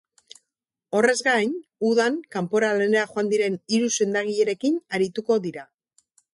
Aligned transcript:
Horrez 0.99 1.13
gain, 1.27 1.51
udan 1.89 2.17
kanpora 2.37 2.71
lanera 2.81 3.05
joan 3.13 3.31
diren 3.35 3.61
hiru 3.75 3.93
sendagilerekin 4.01 4.83
arituko 4.99 5.43
dira. 5.49 5.71